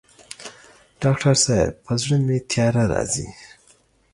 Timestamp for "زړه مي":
2.01-2.37